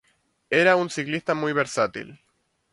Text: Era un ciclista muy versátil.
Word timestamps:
Era 0.49 0.75
un 0.77 0.89
ciclista 0.89 1.35
muy 1.35 1.53
versátil. 1.53 2.19